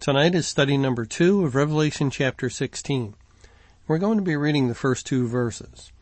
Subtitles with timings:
[0.00, 3.14] Tonight is study number two of Revelation chapter 16.
[3.86, 5.92] We're going to be reading the first two verses.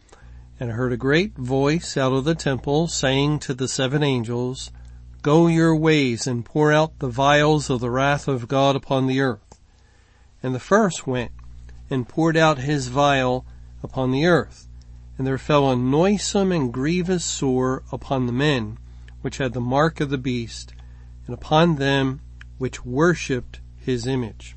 [0.60, 4.70] And I heard a great voice out of the temple saying to the seven angels,
[5.22, 9.20] Go your ways and pour out the vials of the wrath of God upon the
[9.20, 9.58] earth.
[10.44, 11.32] And the first went
[11.90, 13.44] and poured out his vial
[13.82, 14.68] upon the earth.
[15.18, 18.78] And there fell a noisome and grievous sore upon the men
[19.22, 20.72] which had the mark of the beast
[21.26, 22.20] and upon them
[22.58, 24.54] which worshipped his image.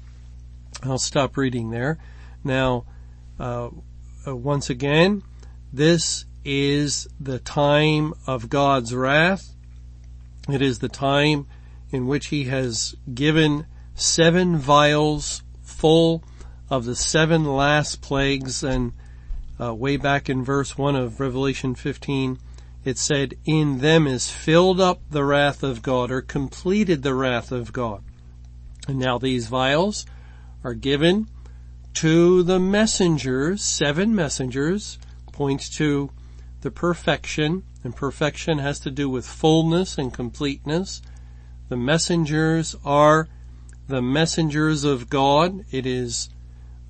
[0.83, 1.97] I'll stop reading there.
[2.43, 2.85] Now,
[3.39, 3.69] uh,
[4.27, 5.23] uh, once again,
[5.71, 9.55] this is the time of God's wrath.
[10.49, 11.47] It is the time
[11.91, 16.23] in which he has given seven vials full
[16.69, 18.91] of the seven last plagues and
[19.61, 22.37] uh, way back in verse 1 of Revelation 15,
[22.83, 27.51] it said, in them is filled up the wrath of God or completed the wrath
[27.51, 28.03] of God.
[28.87, 30.05] And now these vials
[30.63, 31.27] are given
[31.95, 34.97] to the messengers, seven messengers,
[35.31, 36.11] points to
[36.61, 41.01] the perfection, and perfection has to do with fullness and completeness.
[41.69, 43.27] The messengers are
[43.87, 45.65] the messengers of God.
[45.71, 46.29] It is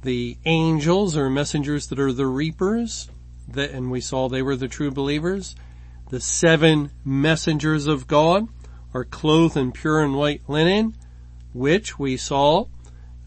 [0.03, 3.09] the angels or messengers that are the reapers,
[3.47, 5.56] that, and we saw they were the true believers.
[6.09, 8.47] The seven messengers of God
[8.94, 10.95] are clothed in pure and white linen
[11.54, 12.66] which we saw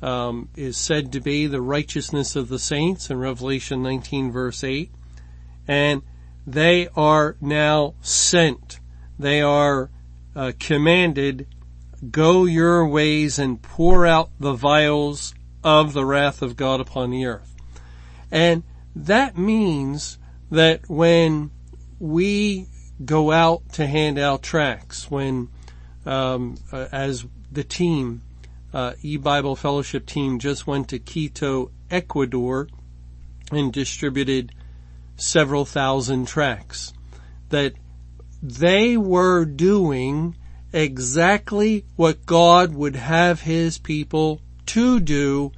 [0.03, 4.91] um, is said to be the righteousness of the saints in Revelation 19 verse 8.
[5.67, 6.03] And
[6.47, 8.81] they are now sent.
[9.19, 9.91] They are
[10.37, 11.47] uh, commanded,
[12.11, 17.25] go your ways and pour out the vials of the wrath of God upon the
[17.25, 17.55] earth.
[18.31, 18.63] And
[18.95, 20.19] that means
[20.51, 21.51] that when
[21.99, 22.67] we
[23.03, 25.49] go out to hand out tracts, when
[26.05, 28.23] um, uh, as the team,
[28.73, 32.69] uh, e-Bible Fellowship team just went to Quito, Ecuador
[33.53, 34.53] and distributed
[35.17, 36.93] several thousand tracts
[37.51, 37.75] that
[38.43, 40.37] they were doing
[40.73, 45.53] exactly what God would have his people to do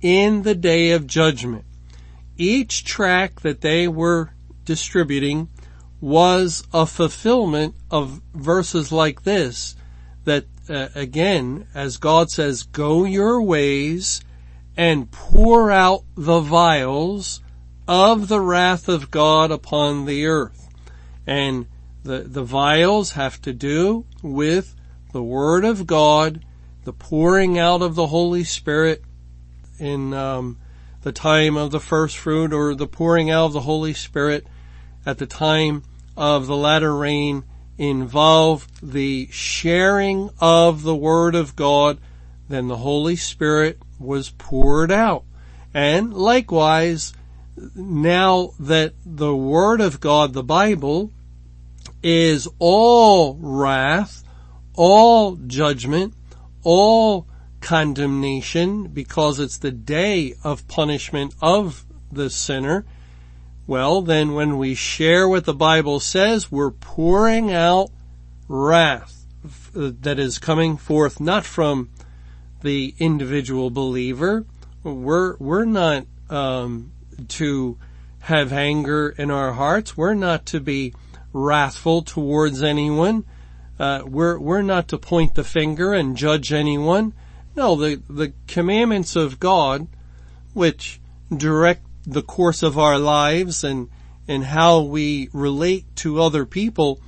[0.00, 1.64] in the day of judgment.
[2.36, 4.30] Each tract that they were
[4.64, 5.48] distributing
[6.00, 9.76] was a fulfillment of verses like this
[10.24, 14.20] that uh, again, as God says, go your ways
[14.76, 17.40] and pour out the vials
[17.88, 20.68] of the wrath of God upon the earth.
[21.26, 21.66] And
[22.02, 24.74] the, the vials have to do with
[25.12, 26.44] the Word of God,
[26.84, 29.02] the pouring out of the Holy Spirit
[29.78, 30.58] in um,
[31.02, 34.46] the time of the first fruit or the pouring out of the Holy Spirit
[35.04, 35.82] at the time
[36.16, 37.44] of the latter rain
[37.78, 41.98] involve the sharing of the Word of God,
[42.48, 45.24] then the Holy Spirit was poured out.
[45.74, 47.12] And likewise,
[47.74, 51.10] now that the Word of God, the Bible,
[52.02, 54.22] is all wrath,
[54.74, 56.14] all judgment,
[56.62, 57.26] all
[57.60, 62.84] condemnation, because it's the day of punishment of the sinner,
[63.66, 67.90] well, then when we share what the Bible says, we're pouring out
[68.48, 69.26] wrath
[69.72, 71.90] that is coming forth not from
[72.62, 74.44] the individual believer.
[74.82, 76.92] We're, we're not, um,
[77.28, 77.78] to
[78.20, 79.96] have anger in our hearts.
[79.96, 80.94] We're not to be
[81.32, 83.24] wrathful towards anyone.
[83.78, 87.12] Uh, we're, we're not to point the finger and judge anyone.
[87.54, 89.86] No, the, the commandments of God,
[90.54, 91.00] which
[91.34, 93.88] direct the course of our lives and,
[94.28, 97.00] and how we relate to other people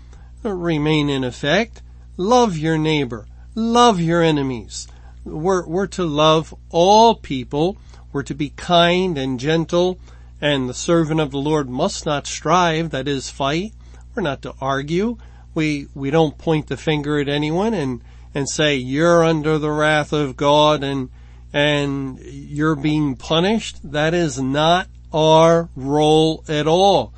[0.42, 1.82] remain in effect.
[2.16, 3.26] Love your neighbor.
[3.54, 4.88] Love your enemies.
[5.24, 7.76] We're, we're to love all people.
[8.12, 9.98] We're to be kind and gentle
[10.40, 13.72] and the servant of the Lord must not strive, that is fight.
[14.14, 15.18] We're not to argue.
[15.54, 18.02] We, we don't point the finger at anyone and,
[18.34, 21.10] and say, you're under the wrath of God and,
[21.52, 23.78] and you're being punished.
[23.92, 27.14] That is not our role at all.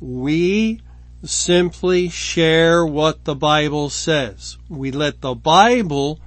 [0.00, 0.80] We
[1.24, 4.58] simply share what the Bible says.
[4.68, 6.20] We let the Bible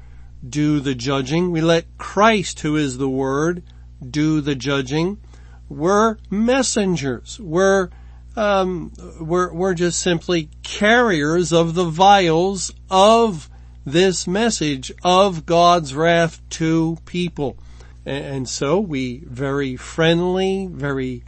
[0.47, 1.51] do the judging.
[1.51, 3.63] We let Christ, who is the Word,
[4.07, 5.19] do the judging.
[5.69, 7.39] We're messengers.
[7.39, 7.89] We're
[8.35, 13.49] um, we're we're just simply carriers of the vials of
[13.87, 17.57] this message of God's wrath to people.
[18.05, 21.23] And so we very friendly, very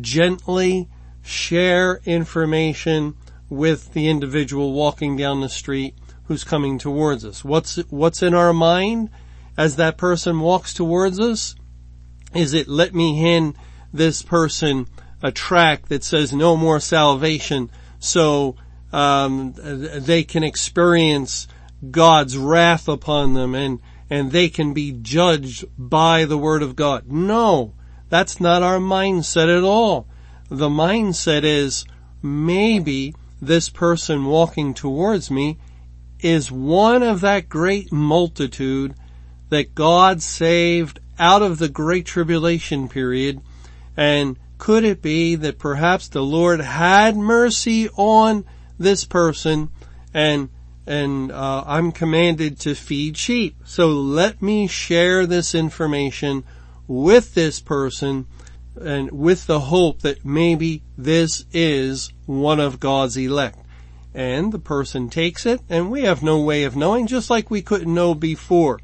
[0.00, 0.88] gently
[1.22, 3.16] share information
[3.50, 7.44] with the individual walking down the street who's coming towards us.
[7.44, 9.10] What's, what's in our mind
[9.58, 11.56] as that person walks towards us?
[12.32, 13.56] Is it let me hand
[13.92, 14.86] this person
[15.24, 17.68] a track that says no more salvation
[17.98, 18.54] so
[18.92, 21.48] um, they can experience
[21.90, 27.10] God's wrath upon them and and they can be judged by the word of God.
[27.10, 27.74] No,
[28.08, 30.06] that's not our mindset at all.
[30.48, 31.84] The mindset is
[32.22, 35.58] maybe this person walking towards me
[36.20, 38.94] is one of that great multitude
[39.48, 43.40] that God saved out of the great tribulation period.
[43.96, 48.44] And could it be that perhaps the Lord had mercy on
[48.78, 49.70] this person
[50.14, 50.48] and
[50.86, 53.56] and uh, I'm commanded to feed sheep.
[53.64, 56.44] So let me share this information
[56.86, 58.26] with this person
[58.80, 63.58] and with the hope that maybe this is one of God's elect.
[64.14, 67.62] And the person takes it and we have no way of knowing, just like we
[67.62, 68.78] couldn't know before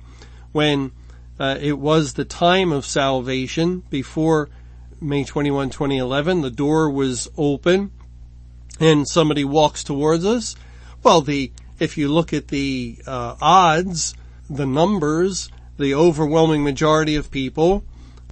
[0.51, 0.93] when
[1.39, 4.51] uh, it was the time of salvation before
[5.01, 7.91] May 21, 2011, the door was open
[8.79, 10.55] and somebody walks towards us.
[11.03, 14.15] Well, the if you look at the uh, odds,
[14.49, 17.85] the numbers, the overwhelming majority of people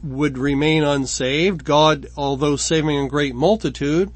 [0.02, 1.64] would remain unsaved.
[1.64, 4.10] God, although saving a great multitude,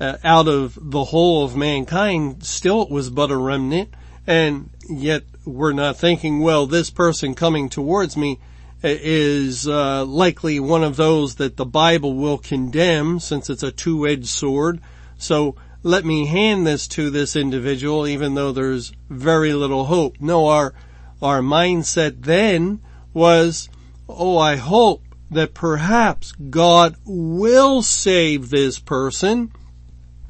[0.00, 3.94] uh, out of the whole of mankind, still it was but a remnant.
[4.26, 8.38] And yet we're not thinking, well, this person coming towards me
[8.82, 14.26] is uh, likely one of those that the Bible will condemn since it's a two-edged
[14.26, 14.80] sword.
[15.16, 20.16] So let me hand this to this individual even though there's very little hope.
[20.18, 20.74] No, our,
[21.20, 22.80] our mindset then
[23.12, 23.68] was,
[24.08, 29.52] oh, I hope that perhaps God will save this person.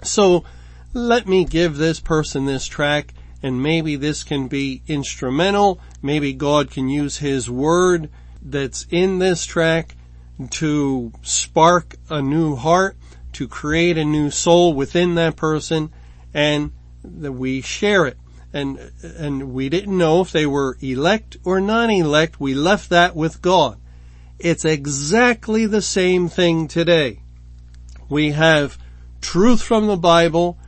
[0.02, 0.44] So
[0.92, 5.80] let me give this person this track and maybe this can be instrumental.
[6.02, 8.10] Maybe God can use his word
[8.42, 9.94] that's in this track
[10.50, 12.96] to spark a new heart
[13.34, 15.92] to create a new soul within that person
[16.32, 16.72] and
[17.02, 18.18] that we share it.
[18.52, 22.38] And, and we didn't know if they were elect or non-elect.
[22.38, 23.80] We left that with God.
[24.38, 27.20] It's exactly the same thing today.
[28.08, 28.78] We have
[29.20, 30.58] truth from the Bible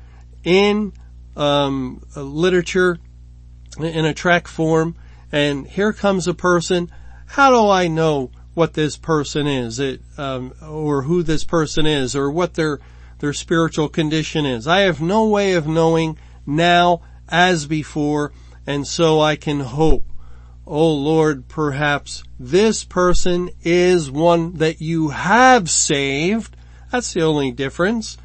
[0.43, 0.93] in
[1.37, 2.99] um, literature
[3.79, 4.97] in a track form,
[5.31, 6.91] and here comes a person.
[7.27, 12.17] How do I know what this person is, it, um, or who this person is,
[12.17, 12.81] or what their
[13.19, 14.67] their spiritual condition is.
[14.67, 18.33] I have no way of knowing now as before,
[18.67, 20.05] and so I can hope.
[20.67, 26.57] Oh Lord, perhaps this person is one that you have saved.
[26.91, 28.17] That's the only difference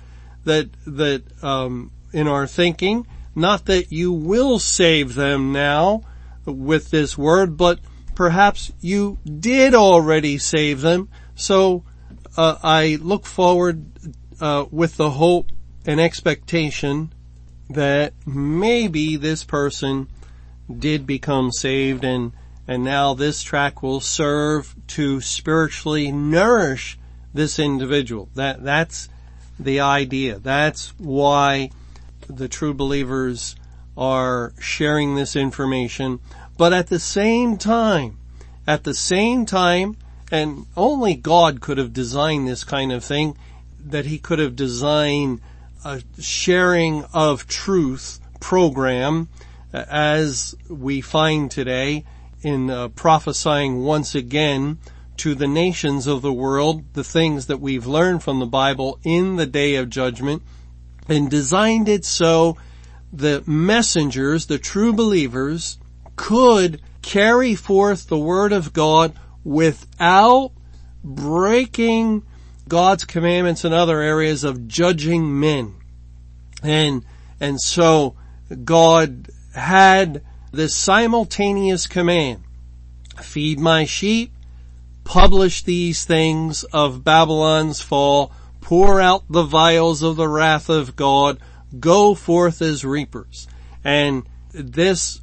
[0.46, 3.06] that that um, in our thinking.
[3.36, 6.04] Not that you will save them now
[6.46, 7.80] with this word, but
[8.22, 11.10] perhaps you did already save them.
[11.34, 11.84] So
[12.38, 13.84] uh, I look forward
[14.40, 15.48] uh, with the hope
[15.88, 17.12] and expectation
[17.72, 20.08] that maybe this person
[20.72, 22.34] did become saved and
[22.68, 27.00] and now this track will serve to spiritually nourish
[27.34, 28.30] this individual.
[28.36, 29.10] That that's
[29.60, 30.38] the idea.
[30.38, 31.72] That's why
[32.28, 33.56] the true believers
[33.98, 36.20] are sharing this information
[36.62, 38.20] but at the same time,
[38.68, 39.98] at the same time,
[40.32, 43.38] and only God could have designed this kind of thing,
[43.84, 45.42] that he could have designed
[45.84, 49.30] a sharing of truth program
[49.74, 52.06] as we find today
[52.42, 54.78] in uh, prophesying once again
[55.18, 59.36] to the nations of the world the things that we've learned from the Bible in
[59.36, 60.42] the day of judgment
[61.08, 62.58] and designed it so
[63.14, 65.78] the messengers, the true believers,
[66.16, 70.52] could carry forth the word of God without
[71.04, 72.24] breaking
[72.68, 75.76] God's commandments in other areas of judging men.
[76.64, 77.04] And,
[77.40, 78.16] and so
[78.64, 82.44] God had this simultaneous command,
[83.22, 84.32] feed my sheep,
[85.04, 88.32] publish these things of Babylon's fall,
[88.62, 91.40] pour out the vials of the wrath of God,
[91.80, 93.48] go forth as reapers.
[93.84, 95.20] And this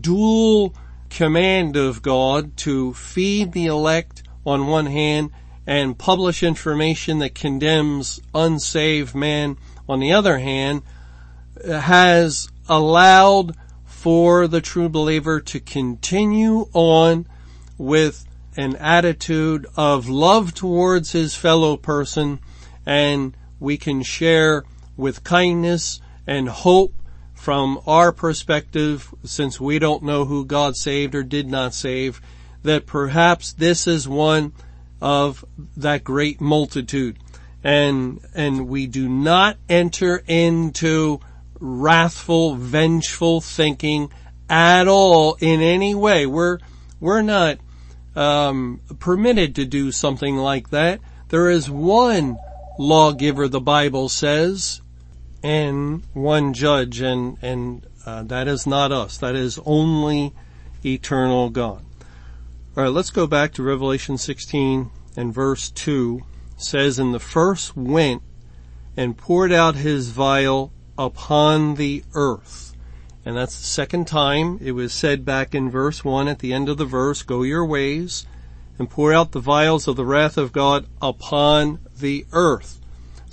[0.00, 0.74] dual
[1.12, 5.30] command of God to feed the elect on one hand
[5.66, 9.56] and publish information that condemns unsaved men
[9.88, 10.82] on the other hand
[11.64, 13.54] has allowed
[13.84, 17.26] for the true believer to continue on
[17.76, 18.24] with
[18.56, 22.40] an attitude of love towards his fellow person
[22.86, 24.64] and we can share
[24.96, 26.94] with kindness and hope
[27.42, 32.20] from our perspective, since we don't know who God saved or did not save,
[32.62, 34.52] that perhaps this is one
[35.00, 35.44] of
[35.76, 37.18] that great multitude.
[37.64, 41.18] And, and we do not enter into
[41.58, 44.12] wrathful, vengeful thinking
[44.48, 46.26] at all in any way.
[46.26, 46.60] We're,
[47.00, 47.58] we're not,
[48.14, 51.00] um, permitted to do something like that.
[51.30, 52.36] There is one
[52.78, 54.80] lawgiver, the Bible says,
[55.42, 59.18] and one judge, and, and, uh, that is not us.
[59.18, 60.32] That is only
[60.84, 61.84] eternal God.
[62.76, 66.22] Alright, let's go back to Revelation 16 and verse 2
[66.56, 68.22] says, And the first went
[68.96, 72.74] and poured out his vial upon the earth.
[73.24, 76.68] And that's the second time it was said back in verse 1 at the end
[76.68, 78.26] of the verse, Go your ways
[78.78, 82.80] and pour out the vials of the wrath of God upon the earth.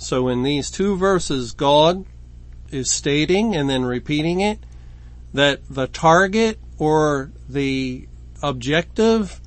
[0.00, 2.06] So in these two verses, God
[2.70, 4.58] is stating and then repeating it
[5.34, 8.08] that the target or the
[8.42, 9.42] objective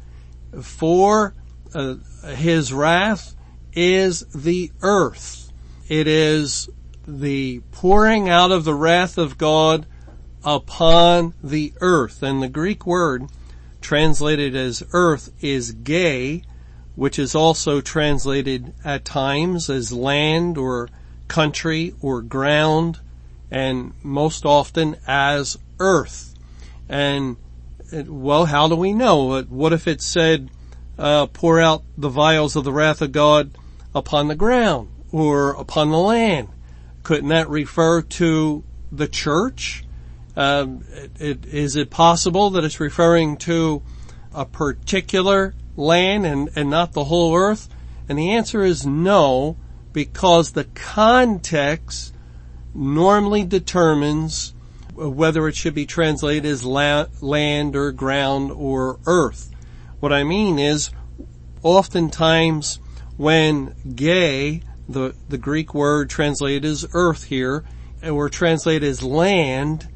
[0.62, 1.34] for
[1.74, 1.96] uh,
[2.36, 3.36] his wrath
[3.74, 5.52] is the earth.
[5.90, 6.70] It is
[7.08, 9.88] the pouring out of the wrath of God
[10.46, 12.22] upon the earth.
[12.22, 13.24] And the Greek word
[13.82, 16.44] translated as earth is gay,
[16.96, 20.90] which is also translated at times as land or
[21.28, 23.00] country or ground
[23.50, 26.36] and most often as earth.
[26.90, 27.38] And
[27.92, 29.42] well, how do we know?
[29.44, 30.50] What if it said,
[30.98, 33.58] uh, pour out the vials of the wrath of God
[33.94, 36.50] upon the ground or upon the land?
[37.04, 39.84] Couldn't that refer to the church?
[40.36, 43.84] Um, it, it, is it possible that it's referring to
[44.34, 47.70] a particular land and, and not the whole earth?
[48.08, 49.58] And the answer is no,
[49.92, 52.14] because the context
[52.74, 54.54] normally determines
[54.96, 59.50] whether it should be translated as la- land or ground or earth.
[60.00, 60.90] What I mean is,
[61.62, 62.80] oftentimes
[63.18, 67.64] when gay, the, the Greek word translated as earth here,
[68.04, 69.88] or translated as land,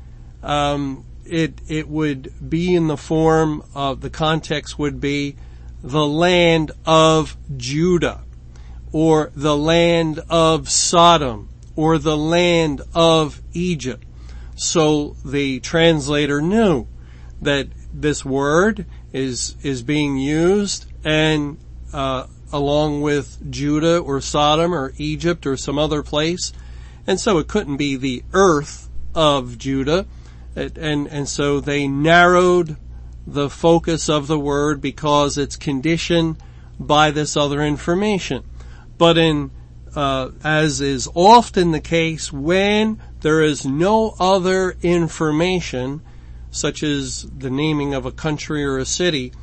[0.42, 5.36] um, it it would be in the form of the context would be
[5.84, 8.24] the land of Judah,
[8.92, 14.04] or the land of Sodom, or the land of Egypt.
[14.56, 16.88] So the translator knew
[17.42, 21.58] that this word is is being used and
[21.94, 26.54] uh, along with Judah or Sodom or Egypt or some other place,
[27.06, 30.06] and so it couldn't be the earth of Judah,
[30.56, 32.78] and and so they narrowed
[33.28, 36.38] the focus of the word because it's conditioned
[36.80, 38.44] by this other information.
[38.98, 39.52] But in
[39.96, 46.02] uh, as is often the case when there is no other information,
[46.52, 49.34] such as the naming of a country or a city,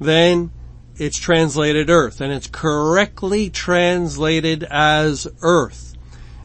[0.00, 0.50] then
[0.96, 5.96] it's translated earth and it's correctly translated as earth.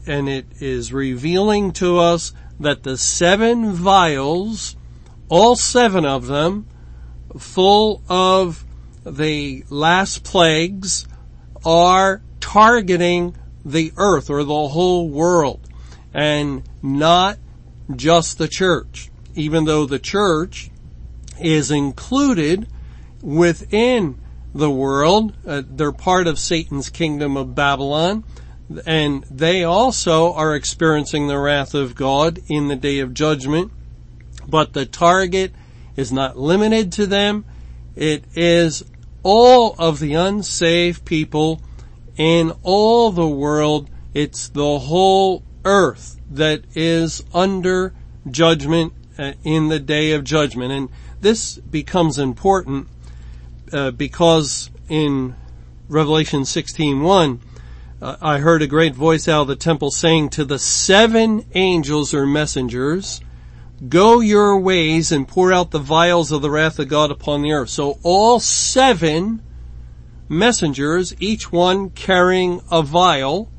[0.06, 4.76] And it is revealing to us that the seven vials,
[5.28, 6.66] all seven of them,
[7.38, 8.64] full of
[9.04, 11.06] the last plagues,
[11.64, 15.60] are targeting the earth or the whole world
[16.12, 17.38] and not
[17.94, 19.10] just the church.
[19.34, 20.70] Even though the church
[21.40, 22.66] is included
[23.22, 24.18] within
[24.54, 28.24] the world, uh, they're part of Satan's kingdom of Babylon,
[28.86, 33.72] and they also are experiencing the wrath of God in the day of judgment.
[34.48, 35.52] But the target
[35.96, 37.44] is not limited to them.
[37.96, 38.84] It is
[39.22, 41.60] all of the unsaved people
[42.16, 43.90] in all the world.
[44.14, 47.94] It's the whole earth that is under
[48.30, 50.72] judgment uh, in the day of judgment.
[50.72, 50.88] And
[51.20, 52.88] this becomes important
[53.72, 55.34] uh, because in
[55.88, 57.40] Revelation 16:1
[58.02, 62.14] uh, I heard a great voice out of the temple saying to the seven angels
[62.14, 63.20] or messengers,
[63.88, 67.52] go your ways and pour out the vials of the wrath of God upon the
[67.52, 67.70] earth.
[67.70, 69.42] So all seven
[70.28, 73.50] messengers, each one carrying a vial,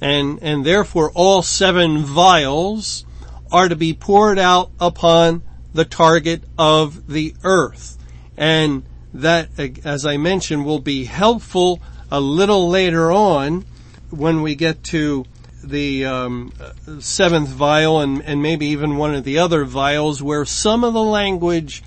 [0.00, 3.04] and, and therefore all seven vials
[3.50, 7.96] are to be poured out upon the target of the earth.
[8.36, 9.48] And that,
[9.84, 13.64] as I mentioned, will be helpful a little later on
[14.10, 15.24] when we get to
[15.62, 16.52] the um,
[17.00, 21.02] seventh vial and, and maybe even one of the other vials where some of the
[21.02, 21.82] language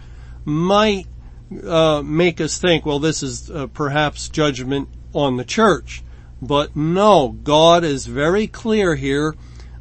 [0.46, 1.08] might
[1.65, 6.03] uh, make us think, well, this is uh, perhaps judgment on the church.
[6.42, 9.36] But no, God is very clear here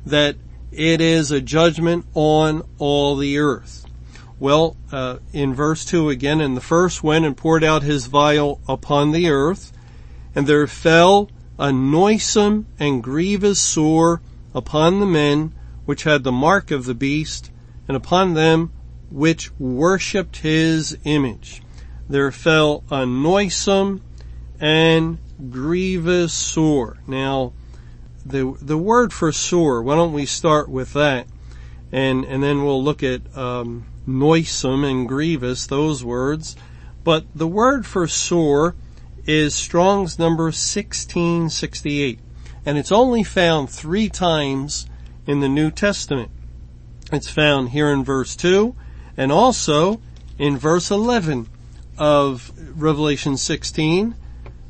[0.07, 0.37] that
[0.71, 3.85] it is a judgment on all the earth.
[4.39, 8.61] Well, uh, in verse 2 again, and the first went and poured out his vial
[8.69, 9.73] upon the earth,
[10.35, 11.31] and there fell
[11.63, 14.21] a noisome and grievous sore
[14.53, 15.53] upon the men
[15.85, 17.53] which had the mark of the beast,
[17.87, 18.73] and upon them
[19.13, 21.63] which worshipped his image.
[22.09, 24.03] There fell a noisome
[24.59, 25.19] and
[25.51, 26.99] grievous sore.
[27.07, 27.53] Now,
[28.27, 29.85] the the word for sore.
[29.85, 31.29] Why don't we start with that,
[31.93, 36.57] and and then we'll look at um, noisome and grievous those words.
[37.05, 38.75] But the word for sore
[39.27, 42.19] is Strong's number 1668,
[42.67, 44.87] and it's only found three times
[45.27, 46.31] in the New Testament.
[47.13, 48.75] It's found here in verse 2
[49.17, 50.01] and also
[50.39, 51.49] in verse 11
[51.99, 54.15] of Revelation 16.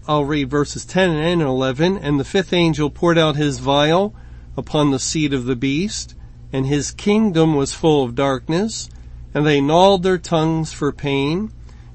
[0.09, 1.99] I'll read verses 10 and 11.
[1.99, 4.15] And the fifth angel poured out his vial
[4.57, 6.15] upon the seat of the beast,
[6.53, 8.91] and his kingdom was full of darkness,
[9.33, 11.53] and they gnawed their tongues for pain,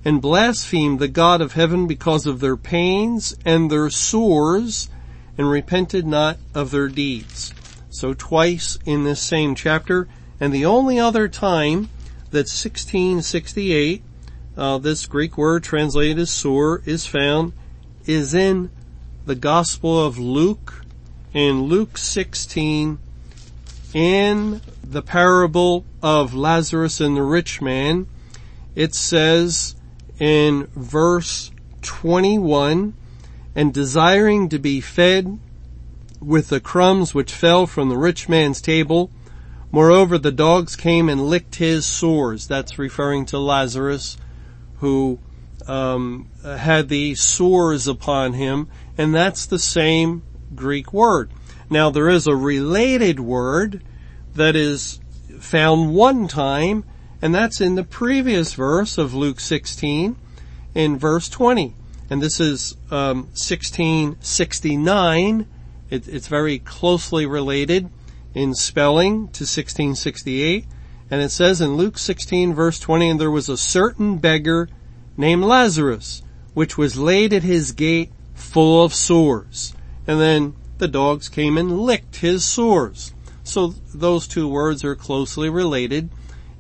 [0.08, 4.90] and blasphemed the God of heaven because of their pains and their sores,
[5.38, 7.54] and repented not of their deeds.
[7.90, 10.08] So twice in this same chapter,
[10.40, 11.90] and the only other time
[12.32, 14.02] that 1668,
[14.56, 17.52] uh, this Greek word translated as sore is found,
[18.06, 18.70] is in
[19.26, 20.86] the Gospel of Luke,
[21.34, 22.98] in Luke 16,
[23.94, 28.08] in the parable of Lazarus and the rich man,
[28.74, 29.76] it says
[30.20, 32.94] in verse 21,
[33.56, 35.40] and desiring to be fed
[36.20, 39.12] with the crumbs which fell from the rich man's table,
[39.72, 42.48] moreover the dogs came and licked his sores.
[42.48, 44.18] That's referring to Lazarus,
[44.80, 45.20] who
[45.68, 50.24] um, had the sores upon him, and that's the same
[50.56, 51.32] Greek word.
[51.70, 53.84] Now there is a related word
[54.36, 55.00] that is
[55.40, 56.86] found one time
[57.22, 60.16] and that's in the previous verse of Luke 16
[60.76, 61.74] in verse 20.
[62.10, 65.48] And this is um, 1669.
[65.90, 67.90] It, it's very closely related
[68.34, 70.66] in spelling to 1668.
[71.10, 74.70] And it says in Luke 16 verse 20, and there was a certain beggar
[75.18, 76.22] named Lazarus,
[76.54, 79.74] which was laid at his gate full of sores.
[80.06, 83.14] And then the dogs came and licked his sores.
[83.44, 86.10] So those two words are closely related.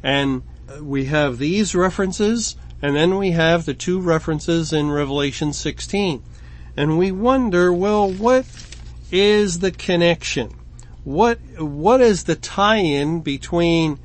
[0.08, 0.44] And
[0.80, 6.24] we have these references, and then we have the two references in Revelation 16.
[6.78, 8.46] And we wonder, well, what
[9.12, 10.54] is the connection?
[11.04, 14.00] What, what is the tie-in between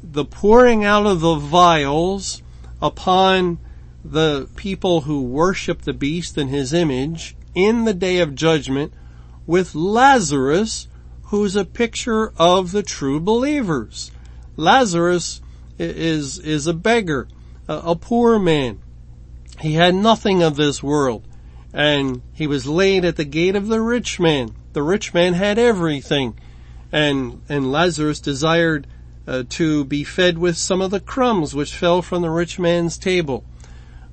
[0.00, 2.40] the pouring out of the vials
[2.80, 3.58] upon
[4.04, 8.92] the people who worship the beast and his image in the day of judgment
[9.48, 10.86] with Lazarus,
[11.24, 14.12] who's a picture of the true believers.
[14.56, 15.40] Lazarus
[15.78, 17.28] is, is a beggar,
[17.68, 18.80] a, a poor man.
[19.60, 21.26] He had nothing of this world
[21.72, 24.54] and he was laid at the gate of the rich man.
[24.72, 26.38] The rich man had everything
[26.90, 28.86] and, and Lazarus desired
[29.26, 32.98] uh, to be fed with some of the crumbs which fell from the rich man's
[32.98, 33.44] table.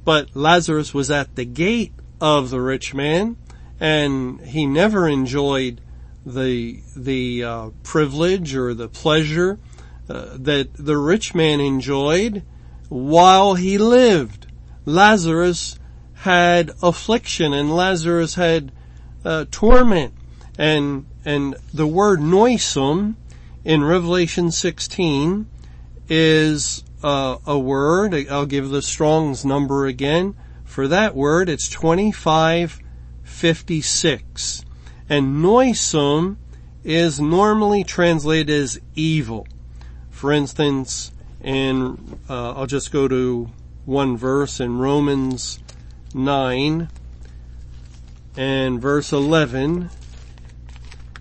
[0.06, 3.38] But Lazarus was at the gate of the rich man
[3.80, 5.82] and he never enjoyed
[6.26, 9.58] the, the uh, privilege or the pleasure
[10.10, 12.44] uh, that the rich man enjoyed
[12.90, 14.48] while he lived.
[14.86, 15.78] Lazarus
[16.14, 18.72] had affliction and Lazarus had
[19.24, 20.14] uh, torment
[20.58, 23.16] and and the word noisome
[23.64, 25.48] in Revelation 16
[26.08, 28.14] is uh, a word.
[28.30, 31.50] I'll give the Strong's number again for that word.
[31.50, 34.66] It's 2556.
[35.08, 36.38] And noisome
[36.84, 39.46] is normally translated as evil.
[40.20, 41.98] For instance, in,
[42.30, 43.50] uh, I'll just go to
[43.86, 45.62] one verse in Romans
[46.14, 46.90] 9
[48.36, 49.90] and verse 11.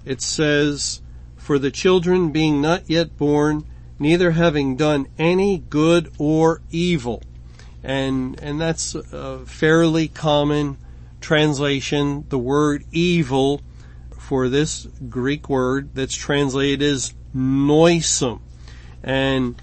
[0.04, 1.00] It says,
[1.36, 3.64] For the children being not yet born,
[4.00, 7.22] neither having done any good or evil.
[7.84, 10.76] And, and that's a fairly common
[11.20, 12.24] translation.
[12.30, 13.60] The word evil
[14.18, 18.42] for this Greek word that's translated as noisome
[19.02, 19.60] and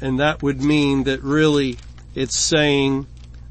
[0.00, 1.78] and that would mean that really
[2.14, 3.06] it's saying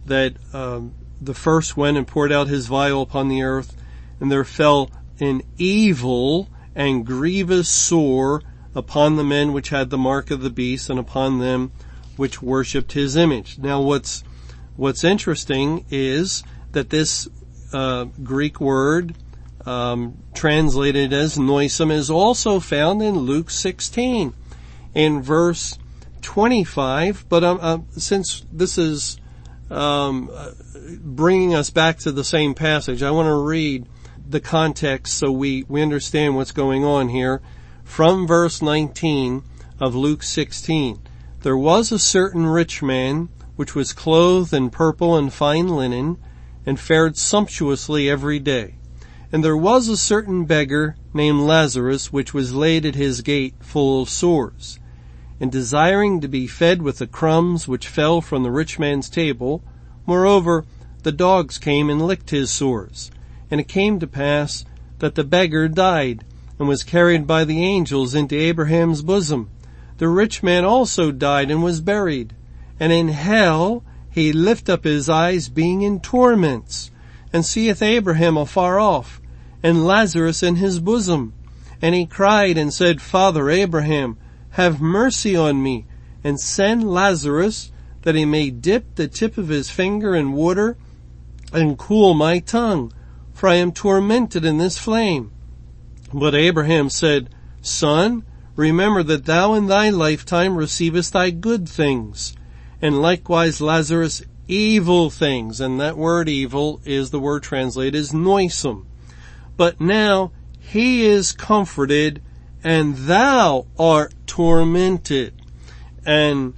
[0.06, 3.76] that um, the first went and poured out his vial upon the earth,
[4.19, 8.41] and there fell an evil and grievous sore
[8.74, 11.71] upon the men which had the mark of the beast and upon them
[12.17, 13.58] which worshipped his image.
[13.58, 14.24] Now what's,
[14.76, 16.43] what's interesting is
[16.74, 17.28] that this
[17.71, 19.15] uh, Greek word
[19.65, 24.34] um, translated as noisome is also found in Luke 16
[24.96, 25.78] in verse
[26.22, 27.28] 25.
[27.30, 29.20] But um, uh, since this is
[29.70, 30.32] um,
[31.02, 33.88] bringing us back to the same passage, I want to read
[34.28, 37.42] the context so we, we understand what's going on here
[37.84, 39.44] from verse 19
[39.80, 41.00] of Luke 16.
[41.42, 46.18] There was a certain rich man which was clothed in purple and fine linen
[46.66, 48.76] and fared sumptuously every day.
[49.32, 54.02] And there was a certain beggar named Lazarus which was laid at his gate full
[54.02, 54.80] of sores.
[55.39, 59.63] And desiring to be fed with the crumbs which fell from the rich man's table,
[60.06, 60.65] moreover,
[61.04, 63.12] the dogs came and licked his sores.
[63.52, 64.65] And it came to pass
[65.00, 66.24] that the beggar died
[66.58, 69.50] and was carried by the angels into Abraham's bosom.
[69.98, 72.34] The rich man also died and was buried.
[72.80, 76.91] And in hell he lift up his eyes being in torments
[77.34, 79.21] and seeth Abraham afar off
[79.62, 81.34] and Lazarus in his bosom.
[81.82, 84.17] And he cried and said, Father Abraham,
[84.56, 85.86] have mercy on me
[86.24, 90.78] and send Lazarus that he may dip the tip of his finger in water
[91.54, 92.91] and cool my tongue
[93.36, 95.32] for I am tormented in this flame.
[96.13, 97.30] But Abraham said,
[97.62, 98.24] Son,
[98.56, 102.34] remember that thou in thy lifetime receivest thy good things,
[102.82, 108.88] and likewise Lazarus evil things, and that word evil is the word translated as noisome.
[109.58, 112.24] But now he is comforted
[112.65, 115.32] and thou art tormented.
[116.04, 116.56] And,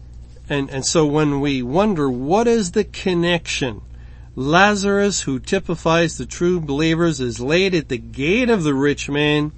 [0.47, 3.81] and, and so when we wonder what is the connection
[4.33, 9.51] Lazarus, who typifies the true believers, is laid at the gate of the rich man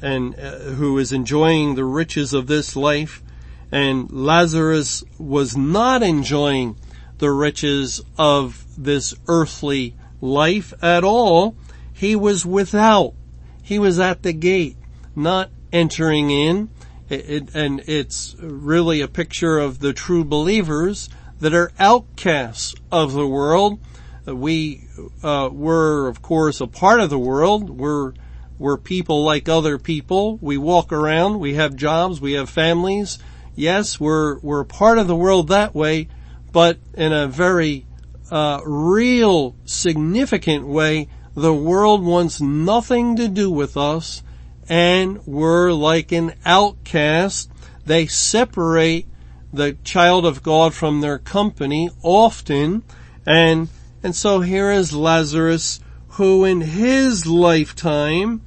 [0.00, 3.22] and uh, who is enjoying the riches of this life.
[3.70, 6.76] And Lazarus was not enjoying
[7.18, 11.54] the riches of this earthly life at all.
[11.92, 13.12] He was without.
[13.62, 14.78] He was at the gate,
[15.14, 16.70] not entering in.
[17.08, 21.08] It, it, and it's really a picture of the true believers
[21.40, 23.80] that are outcasts of the world
[24.34, 24.84] we
[25.22, 27.70] uh, were, of course, a part of the world.
[27.70, 28.12] We're
[28.58, 30.38] we're people like other people.
[30.42, 31.40] We walk around.
[31.40, 32.20] We have jobs.
[32.20, 33.18] We have families.
[33.54, 36.08] Yes, we're we're part of the world that way,
[36.52, 37.86] but in a very
[38.30, 44.22] uh, real, significant way, the world wants nothing to do with us,
[44.70, 47.50] and we're like an outcast.
[47.84, 49.06] They separate
[49.52, 52.84] the child of God from their company often,
[53.26, 53.68] and
[54.02, 55.80] and so here is Lazarus
[56.14, 58.42] who in his lifetime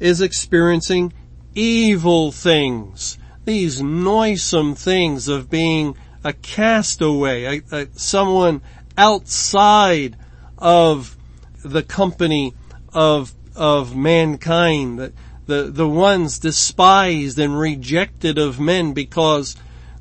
[0.00, 1.12] is experiencing
[1.54, 8.60] evil things, these noisome things of being a castaway, a, a, someone
[8.98, 10.16] outside
[10.58, 11.16] of
[11.64, 12.52] the company
[12.92, 15.12] of, of mankind,
[15.46, 19.56] the, the, ones despised and rejected of men because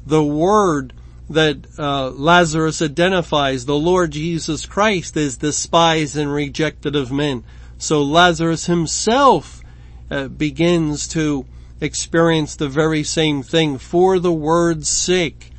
[0.05, 0.93] the word
[1.29, 7.43] that uh, Lazarus identifies the Lord Jesus Christ is despised and rejected of men.
[7.77, 9.61] So Lazarus himself
[10.09, 11.45] uh, begins to
[11.81, 15.51] experience the very same thing for the word's sake.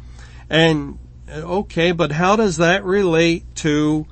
[0.49, 4.07] And uh, okay, but how does that relate to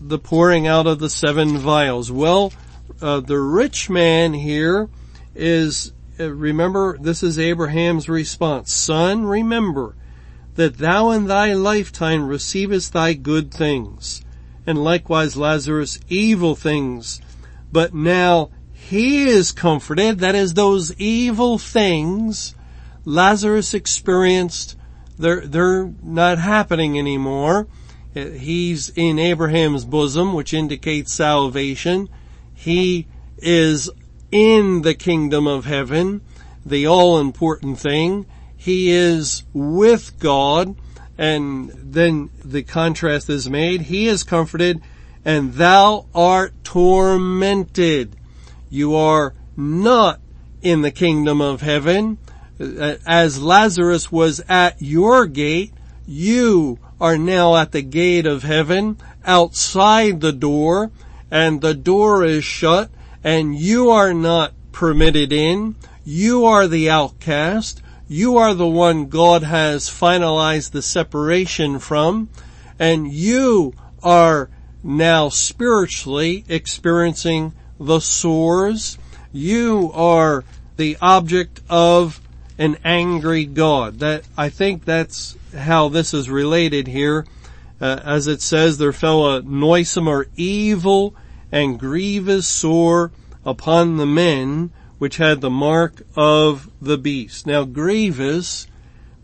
[0.00, 2.12] the pouring out of the seven vials?
[2.12, 2.52] Well,
[3.00, 4.88] uh, the rich man here
[5.38, 8.72] is, uh, remember, this is Abraham's response.
[8.72, 9.94] Son, remember,
[10.56, 14.24] that thou in thy lifetime receivest thy good things,
[14.66, 17.20] and likewise Lazarus evil things.
[17.70, 22.54] But now he is comforted, that is those evil things
[23.08, 24.76] Lazarus experienced,
[25.18, 27.66] they're, they're not happening anymore.
[28.12, 32.10] He's in Abraham's bosom, which indicates salvation.
[32.54, 33.06] He
[33.38, 33.88] is
[34.30, 36.20] in the kingdom of heaven,
[36.64, 40.74] the all important thing he is with God,
[41.16, 43.82] and then the contrast is made.
[43.82, 44.82] He is comforted,
[45.24, 48.16] and thou art tormented.
[48.68, 50.20] You are not
[50.60, 52.18] in the kingdom of heaven.
[52.60, 55.72] Uh, as Lazarus was at your gate,
[56.04, 60.90] you are now at the gate of heaven, outside the door,
[61.30, 62.90] and the door is shut,
[63.22, 65.74] and you are not permitted in.
[66.04, 67.82] You are the outcast.
[68.08, 72.30] You are the one God has finalized the separation from,
[72.78, 74.48] and you are
[74.82, 78.96] now spiritually experiencing the sores.
[79.32, 80.44] You are
[80.76, 82.20] the object of
[82.56, 83.98] an angry God.
[83.98, 87.26] That, I think that's how this is related here.
[87.80, 91.14] Uh, as it says, there fell a noisome or evil
[91.50, 93.12] and grievous sore
[93.44, 97.46] upon the men which had the mark of the beast.
[97.46, 98.66] Now grievous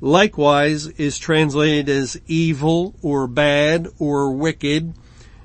[0.01, 4.95] likewise is translated as evil or bad or wicked.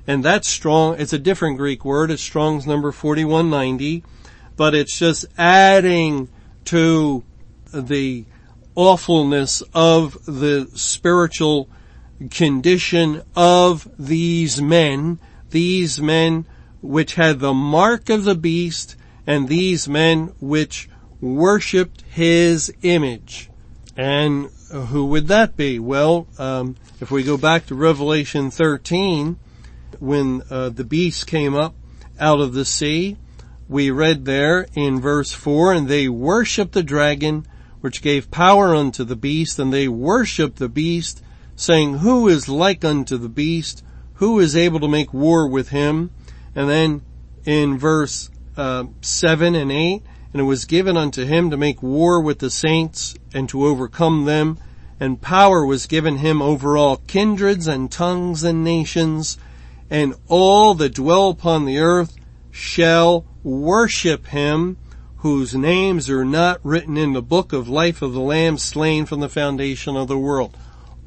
[0.06, 0.98] And that's strong.
[0.98, 2.10] It's a different Greek word.
[2.10, 4.04] It's Strong's number 4190,
[4.56, 6.28] but it's just adding
[6.66, 7.22] to
[7.72, 8.24] the
[8.74, 11.68] awfulness of the spiritual
[12.30, 15.18] condition of these men,
[15.50, 16.44] these men
[16.82, 20.88] which had the mark of the beast and these men which
[21.20, 23.50] worshipped his image.
[23.96, 25.78] And who would that be?
[25.78, 29.36] Well, um, if we go back to Revelation 13,
[29.98, 31.74] when uh, the beast came up
[32.18, 33.16] out of the sea,
[33.68, 37.46] we read there in verse 4, and they worshipped the dragon,
[37.80, 41.22] which gave power unto the beast, and they worshipped the beast,
[41.54, 43.84] saying, Who is like unto the beast?
[44.14, 46.10] Who is able to make war with him?
[46.54, 47.02] And then
[47.44, 52.20] in verse uh, 7 and 8, and it was given unto him to make war
[52.20, 54.58] with the saints and to overcome them,
[54.98, 59.38] and power was given him over all kindreds and tongues and nations,
[59.88, 62.16] and all that dwell upon the earth
[62.50, 64.76] shall worship him,
[65.18, 69.20] whose names are not written in the book of life of the Lamb slain from
[69.20, 70.56] the foundation of the world.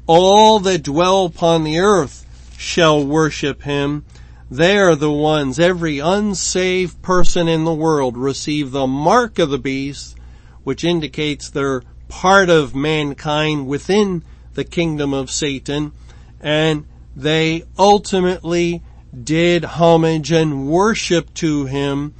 [0.06, 2.26] All that dwell upon the earth
[2.58, 4.04] shall worship him,
[4.50, 9.58] they are the ones, every unsaved person in the world receive the mark of the
[9.58, 10.16] beast,
[10.62, 14.22] which indicates they're part of mankind within
[14.54, 15.92] the kingdom of Satan,
[16.40, 18.82] and they ultimately
[19.22, 22.14] did homage and worship to him